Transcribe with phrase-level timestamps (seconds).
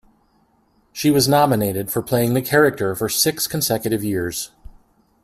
[0.91, 4.49] She was nominated for playing the character for six consecutive years.